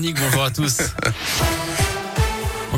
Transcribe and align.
Bonjour 0.00 0.44
à 0.44 0.50
tous. 0.52 0.78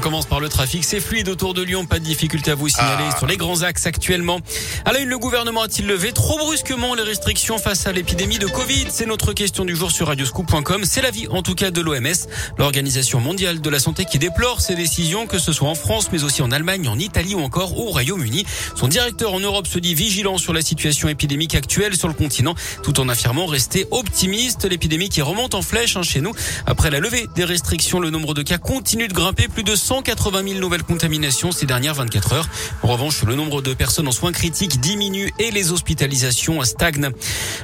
On 0.00 0.02
commence 0.02 0.24
par 0.24 0.40
le 0.40 0.48
trafic. 0.48 0.82
C'est 0.82 0.98
fluide 0.98 1.28
autour 1.28 1.52
de 1.52 1.60
Lyon. 1.60 1.84
Pas 1.84 1.98
de 1.98 2.04
difficulté 2.04 2.50
à 2.50 2.54
vous 2.54 2.70
signaler 2.70 3.04
Ah. 3.12 3.18
sur 3.18 3.26
les 3.26 3.36
grands 3.36 3.60
axes 3.60 3.84
actuellement. 3.84 4.40
À 4.86 4.92
la 4.94 5.00
une, 5.00 5.10
le 5.10 5.18
gouvernement 5.18 5.60
a-t-il 5.60 5.86
levé 5.86 6.12
trop 6.12 6.38
brusquement 6.38 6.94
les 6.94 7.02
restrictions 7.02 7.58
face 7.58 7.86
à 7.86 7.92
l'épidémie 7.92 8.38
de 8.38 8.46
Covid? 8.46 8.86
C'est 8.88 9.04
notre 9.04 9.34
question 9.34 9.66
du 9.66 9.76
jour 9.76 9.90
sur 9.90 10.06
radioscoop.com. 10.06 10.84
C'est 10.86 11.02
l'avis, 11.02 11.28
en 11.28 11.42
tout 11.42 11.54
cas, 11.54 11.70
de 11.70 11.82
l'OMS, 11.82 12.14
l'Organisation 12.56 13.20
mondiale 13.20 13.60
de 13.60 13.68
la 13.68 13.78
santé, 13.78 14.06
qui 14.06 14.18
déplore 14.18 14.62
ces 14.62 14.74
décisions, 14.74 15.26
que 15.26 15.38
ce 15.38 15.52
soit 15.52 15.68
en 15.68 15.74
France, 15.74 16.08
mais 16.12 16.24
aussi 16.24 16.40
en 16.40 16.50
Allemagne, 16.50 16.88
en 16.88 16.98
Italie 16.98 17.34
ou 17.34 17.40
encore 17.40 17.76
au 17.78 17.90
Royaume-Uni. 17.90 18.46
Son 18.76 18.88
directeur 18.88 19.34
en 19.34 19.40
Europe 19.40 19.66
se 19.66 19.78
dit 19.78 19.94
vigilant 19.94 20.38
sur 20.38 20.54
la 20.54 20.62
situation 20.62 21.10
épidémique 21.10 21.54
actuelle 21.54 21.94
sur 21.94 22.08
le 22.08 22.14
continent, 22.14 22.54
tout 22.82 23.00
en 23.00 23.08
affirmant 23.10 23.44
rester 23.44 23.86
optimiste. 23.90 24.64
L'épidémie 24.64 25.10
qui 25.10 25.20
remonte 25.20 25.54
en 25.54 25.60
flèche 25.60 25.98
hein, 25.98 26.02
chez 26.02 26.22
nous. 26.22 26.32
Après 26.64 26.88
la 26.90 27.00
levée 27.00 27.28
des 27.36 27.44
restrictions, 27.44 28.00
le 28.00 28.08
nombre 28.08 28.32
de 28.32 28.40
cas 28.40 28.56
continue 28.56 29.06
de 29.06 29.12
grimper. 29.12 29.46
Plus 29.48 29.62
de 29.62 29.74
180 29.90 30.44
000 30.46 30.60
nouvelles 30.60 30.84
contaminations 30.84 31.50
ces 31.50 31.66
dernières 31.66 31.94
24 31.94 32.32
heures. 32.34 32.48
En 32.84 32.86
revanche, 32.86 33.24
le 33.24 33.34
nombre 33.34 33.60
de 33.60 33.74
personnes 33.74 34.06
en 34.06 34.12
soins 34.12 34.30
critiques 34.30 34.78
diminue 34.78 35.32
et 35.40 35.50
les 35.50 35.72
hospitalisations 35.72 36.62
stagnent. 36.62 37.10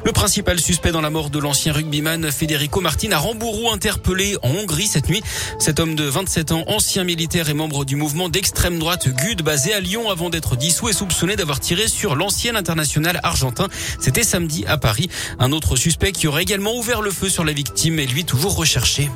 Le 0.05 0.11
principal 0.11 0.59
suspect 0.59 0.91
dans 0.91 1.01
la 1.01 1.09
mort 1.09 1.31
de 1.31 1.39
l'ancien 1.39 1.73
rugbyman 1.73 2.33
Federico 2.33 2.81
Martin 2.81 3.13
à 3.13 3.19
Rambourou 3.19 3.71
interpellé 3.71 4.37
en 4.43 4.51
Hongrie 4.51 4.89
cette 4.89 5.09
nuit. 5.09 5.23
Cet 5.61 5.79
homme 5.79 5.95
de 5.95 6.03
27 6.03 6.51
ans, 6.51 6.65
ancien 6.67 7.05
militaire 7.05 7.49
et 7.49 7.55
membre 7.55 7.85
du 7.85 7.95
mouvement 7.95 8.29
d'extrême 8.29 8.81
droite 8.81 9.07
GUD 9.07 9.43
basé 9.43 9.73
à 9.73 9.79
Lyon 9.79 10.11
avant 10.11 10.29
d'être 10.29 10.57
dissous 10.57 10.89
et 10.89 10.93
soupçonné 10.93 11.37
d'avoir 11.37 11.61
tiré 11.61 11.87
sur 11.87 12.17
l'ancien 12.17 12.57
international 12.57 13.21
argentin. 13.23 13.69
C'était 14.01 14.25
samedi 14.25 14.65
à 14.67 14.79
Paris. 14.79 15.09
Un 15.39 15.53
autre 15.53 15.77
suspect 15.77 16.11
qui 16.11 16.27
aurait 16.27 16.43
également 16.43 16.75
ouvert 16.75 17.03
le 17.03 17.13
feu 17.13 17.29
sur 17.29 17.45
la 17.45 17.53
victime 17.53 18.01
est 18.01 18.07
lui 18.07 18.25
toujours 18.25 18.57
recherché. 18.57 19.11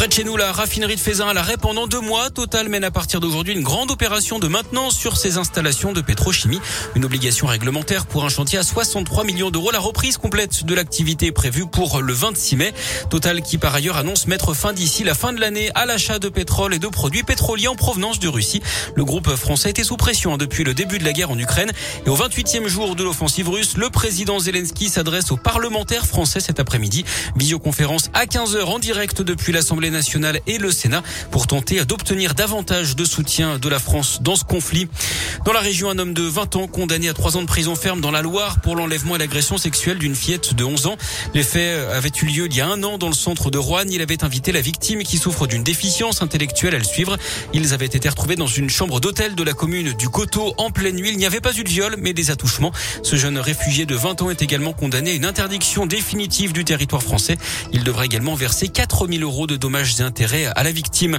Près 0.00 0.08
de 0.08 0.14
chez 0.14 0.24
nous, 0.24 0.38
la 0.38 0.50
raffinerie 0.50 0.94
de 0.94 1.00
Fézin 1.00 1.28
à 1.28 1.34
l'arrêt 1.34 1.58
pendant 1.58 1.86
deux 1.86 2.00
mois. 2.00 2.30
Total 2.30 2.70
mène 2.70 2.84
à 2.84 2.90
partir 2.90 3.20
d'aujourd'hui 3.20 3.52
une 3.52 3.62
grande 3.62 3.90
opération 3.90 4.38
de 4.38 4.48
maintenance 4.48 4.96
sur 4.96 5.18
ses 5.18 5.36
installations 5.36 5.92
de 5.92 6.00
pétrochimie. 6.00 6.58
Une 6.94 7.04
obligation 7.04 7.46
réglementaire 7.46 8.06
pour 8.06 8.24
un 8.24 8.30
chantier 8.30 8.58
à 8.58 8.62
63 8.62 9.24
millions 9.24 9.50
d'euros. 9.50 9.70
La 9.72 9.78
reprise 9.78 10.16
complète 10.16 10.64
de 10.64 10.74
l'activité 10.74 11.32
prévue 11.32 11.66
pour 11.66 12.00
le 12.00 12.14
26 12.14 12.56
mai. 12.56 12.72
Total 13.10 13.42
qui 13.42 13.58
par 13.58 13.74
ailleurs 13.74 13.98
annonce 13.98 14.26
mettre 14.26 14.54
fin 14.54 14.72
d'ici 14.72 15.04
la 15.04 15.12
fin 15.12 15.34
de 15.34 15.40
l'année 15.40 15.70
à 15.74 15.84
l'achat 15.84 16.18
de 16.18 16.30
pétrole 16.30 16.72
et 16.72 16.78
de 16.78 16.88
produits 16.88 17.22
pétroliers 17.22 17.68
en 17.68 17.76
provenance 17.76 18.18
de 18.20 18.28
Russie. 18.28 18.62
Le 18.94 19.04
groupe 19.04 19.28
français 19.36 19.68
était 19.68 19.84
sous 19.84 19.98
pression 19.98 20.32
hein, 20.32 20.38
depuis 20.38 20.64
le 20.64 20.72
début 20.72 20.98
de 20.98 21.04
la 21.04 21.12
guerre 21.12 21.30
en 21.30 21.38
Ukraine. 21.38 21.72
Et 22.06 22.08
au 22.08 22.16
28e 22.16 22.68
jour 22.68 22.96
de 22.96 23.04
l'offensive 23.04 23.50
russe, 23.50 23.76
le 23.76 23.90
président 23.90 24.38
Zelensky 24.38 24.88
s'adresse 24.88 25.30
aux 25.30 25.36
parlementaires 25.36 26.06
français 26.06 26.40
cet 26.40 26.58
après-midi. 26.58 27.04
Visioconférence 27.36 28.08
à 28.14 28.24
15h 28.24 28.64
en 28.64 28.78
direct 28.78 29.20
depuis 29.20 29.52
l'Assemblée 29.52 29.89
nationale 29.90 30.40
et 30.46 30.58
le 30.58 30.70
Sénat 30.70 31.02
pour 31.30 31.46
tenter 31.46 31.84
d'obtenir 31.84 32.34
davantage 32.34 32.96
de 32.96 33.04
soutien 33.04 33.58
de 33.58 33.68
la 33.68 33.78
France 33.78 34.20
dans 34.22 34.36
ce 34.36 34.44
conflit. 34.44 34.88
Dans 35.44 35.52
la 35.52 35.60
région, 35.60 35.90
un 35.90 35.98
homme 35.98 36.14
de 36.14 36.22
20 36.22 36.56
ans 36.56 36.66
condamné 36.66 37.08
à 37.08 37.14
3 37.14 37.36
ans 37.36 37.42
de 37.42 37.46
prison 37.46 37.74
ferme 37.74 38.00
dans 38.00 38.10
la 38.10 38.22
Loire 38.22 38.60
pour 38.60 38.76
l'enlèvement 38.76 39.16
et 39.16 39.18
l'agression 39.18 39.58
sexuelle 39.58 39.98
d'une 39.98 40.14
fillette 40.14 40.54
de 40.54 40.64
11 40.64 40.86
ans. 40.86 40.96
Les 41.34 41.42
faits 41.42 41.88
avaient 41.90 42.12
eu 42.22 42.26
lieu 42.26 42.46
il 42.46 42.56
y 42.56 42.60
a 42.60 42.66
un 42.66 42.82
an 42.82 42.98
dans 42.98 43.08
le 43.08 43.14
centre 43.14 43.50
de 43.50 43.58
Roanne. 43.58 43.90
Il 43.90 44.02
avait 44.02 44.24
invité 44.24 44.52
la 44.52 44.60
victime 44.60 45.02
qui 45.02 45.18
souffre 45.18 45.46
d'une 45.46 45.62
déficience 45.62 46.22
intellectuelle 46.22 46.74
à 46.74 46.78
le 46.78 46.84
suivre. 46.84 47.16
Ils 47.52 47.72
avaient 47.72 47.86
été 47.86 48.08
retrouvés 48.08 48.36
dans 48.36 48.46
une 48.46 48.70
chambre 48.70 49.00
d'hôtel 49.00 49.34
de 49.34 49.42
la 49.42 49.52
commune 49.52 49.92
du 49.92 50.08
Coteau 50.08 50.54
en 50.58 50.70
pleine 50.70 50.96
nuit. 50.96 51.10
Il 51.10 51.18
n'y 51.18 51.26
avait 51.26 51.40
pas 51.40 51.56
eu 51.56 51.64
de 51.64 51.68
viol, 51.68 51.96
mais 51.98 52.12
des 52.12 52.30
attouchements. 52.30 52.72
Ce 53.02 53.16
jeune 53.16 53.38
réfugié 53.38 53.86
de 53.86 53.94
20 53.94 54.22
ans 54.22 54.30
est 54.30 54.42
également 54.42 54.72
condamné 54.72 55.10
à 55.12 55.14
une 55.14 55.24
interdiction 55.24 55.86
définitive 55.86 56.52
du 56.52 56.64
territoire 56.64 57.02
français. 57.02 57.38
Il 57.72 57.84
devra 57.84 58.04
également 58.04 58.34
verser 58.34 58.68
4000 58.68 59.22
euros 59.22 59.46
de 59.46 59.56
dommages 59.56 59.79
et 59.80 60.02
intérêts 60.02 60.46
à 60.54 60.62
la 60.62 60.72
victime. 60.72 61.18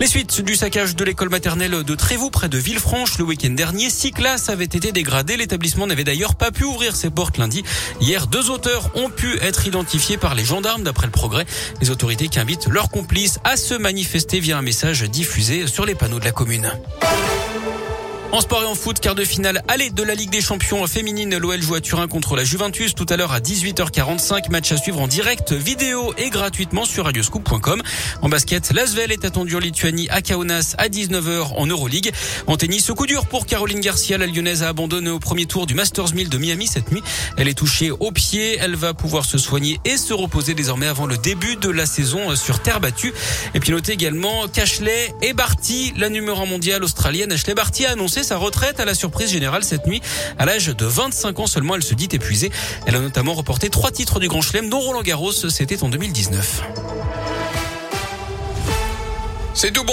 Les 0.00 0.06
suites 0.06 0.40
du 0.40 0.56
saccage 0.56 0.96
de 0.96 1.04
l'école 1.04 1.28
maternelle 1.28 1.84
de 1.84 1.94
Trévoux 1.94 2.30
près 2.30 2.48
de 2.48 2.58
Villefranche 2.58 3.18
le 3.18 3.24
week-end 3.24 3.50
dernier. 3.50 3.90
Six 3.90 4.10
classes 4.10 4.48
avaient 4.48 4.64
été 4.64 4.90
dégradées. 4.90 5.36
L'établissement 5.36 5.86
n'avait 5.86 6.04
d'ailleurs 6.04 6.34
pas 6.34 6.50
pu 6.50 6.64
ouvrir 6.64 6.96
ses 6.96 7.10
portes 7.10 7.38
lundi. 7.38 7.62
Hier, 8.00 8.26
deux 8.26 8.50
auteurs 8.50 8.90
ont 8.96 9.08
pu 9.08 9.38
être 9.40 9.66
identifiés 9.66 10.16
par 10.16 10.34
les 10.34 10.44
gendarmes 10.44 10.82
d'après 10.82 11.06
le 11.06 11.12
progrès. 11.12 11.46
Les 11.80 11.90
autorités 11.90 12.28
qui 12.28 12.40
invitent 12.40 12.66
leurs 12.66 12.90
complices 12.90 13.38
à 13.44 13.56
se 13.56 13.74
manifester 13.74 14.40
via 14.40 14.58
un 14.58 14.62
message 14.62 15.02
diffusé 15.02 15.68
sur 15.68 15.86
les 15.86 15.94
panneaux 15.94 16.18
de 16.18 16.24
la 16.24 16.32
commune. 16.32 16.72
En 18.32 18.40
sport 18.40 18.62
et 18.62 18.66
en 18.66 18.74
foot, 18.74 18.98
quart 18.98 19.14
de 19.14 19.24
finale 19.24 19.62
aller 19.68 19.90
de 19.90 20.02
la 20.02 20.14
Ligue 20.14 20.30
des 20.30 20.40
Champions 20.40 20.86
féminine. 20.86 21.36
L'OL 21.36 21.60
joue 21.60 21.74
à 21.74 21.82
Turin 21.82 22.08
contre 22.08 22.34
la 22.34 22.44
Juventus 22.44 22.94
tout 22.94 23.04
à 23.10 23.18
l'heure 23.18 23.32
à 23.32 23.40
18h45. 23.40 24.50
Match 24.50 24.72
à 24.72 24.78
suivre 24.78 25.02
en 25.02 25.06
direct, 25.06 25.52
vidéo 25.52 26.14
et 26.16 26.30
gratuitement 26.30 26.86
sur 26.86 27.04
radioscoop.com. 27.04 27.82
En 28.22 28.30
basket, 28.30 28.72
l'Asvel 28.72 29.12
est 29.12 29.26
attendu 29.26 29.56
en 29.56 29.58
Lituanie 29.58 30.08
à 30.08 30.22
Kaunas 30.22 30.74
à 30.78 30.88
19h 30.88 31.52
en 31.56 31.66
Euroleague. 31.66 32.10
En 32.46 32.56
tennis, 32.56 32.86
ce 32.86 32.92
coup 32.92 33.06
dur 33.06 33.26
pour 33.26 33.44
Caroline 33.44 33.80
Garcia. 33.80 34.16
La 34.16 34.26
lyonnaise 34.26 34.62
a 34.62 34.68
abandonné 34.68 35.10
au 35.10 35.18
premier 35.18 35.44
tour 35.44 35.66
du 35.66 35.74
Masters 35.74 36.14
1000 36.14 36.30
de 36.30 36.38
Miami 36.38 36.66
cette 36.66 36.90
nuit. 36.90 37.02
Elle 37.36 37.48
est 37.48 37.58
touchée 37.58 37.90
au 37.90 38.12
pied. 38.12 38.56
Elle 38.58 38.76
va 38.76 38.94
pouvoir 38.94 39.26
se 39.26 39.36
soigner 39.36 39.78
et 39.84 39.98
se 39.98 40.14
reposer 40.14 40.54
désormais 40.54 40.86
avant 40.86 41.04
le 41.04 41.18
début 41.18 41.56
de 41.56 41.68
la 41.68 41.84
saison 41.84 42.34
sur 42.34 42.60
terre 42.60 42.80
battue. 42.80 43.12
Et 43.52 43.60
puis 43.60 43.72
notez 43.72 43.92
également 43.92 44.48
qu'Ashley 44.48 45.12
et 45.20 45.34
Barty, 45.34 45.92
la 45.98 46.08
numéro 46.08 46.46
mondiale 46.46 46.82
australienne 46.82 47.30
Ashley 47.30 47.52
Barty 47.52 47.84
a 47.84 47.90
annoncé 47.90 48.21
sa 48.22 48.36
retraite 48.36 48.80
à 48.80 48.84
la 48.84 48.94
surprise 48.94 49.30
générale 49.30 49.64
cette 49.64 49.86
nuit. 49.86 50.00
À 50.38 50.46
l'âge 50.46 50.66
de 50.66 50.86
25 50.86 51.40
ans 51.40 51.46
seulement, 51.46 51.74
elle 51.74 51.82
se 51.82 51.94
dit 51.94 52.08
épuisée. 52.12 52.50
Elle 52.86 52.96
a 52.96 53.00
notamment 53.00 53.34
remporté 53.34 53.68
trois 53.70 53.90
titres 53.90 54.20
du 54.20 54.28
Grand 54.28 54.40
Chelem, 54.40 54.68
dont 54.68 54.80
Roland 54.80 55.02
Garros, 55.02 55.32
c'était 55.32 55.82
en 55.82 55.88
2019. 55.88 56.62
C'est 59.54 59.70
tout 59.70 59.84
bon. 59.84 59.90